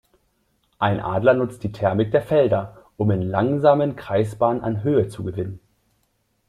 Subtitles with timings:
[0.79, 5.59] Ein Adler nutzt die Thermik der Felder, um in langsamen Kreisbahnen an Höhe zu gewinnen.